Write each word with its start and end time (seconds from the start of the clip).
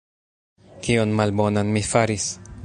Kion 0.87 1.13
malbonan 1.19 1.71
mi 1.77 1.85
faris? 1.91 2.27